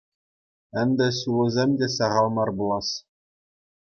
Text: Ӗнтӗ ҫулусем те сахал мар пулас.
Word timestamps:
Ӗнтӗ 0.83 1.07
ҫулусем 1.17 1.69
те 1.81 1.87
сахал 1.97 2.27
мар 2.39 2.49
пулас. 2.61 2.89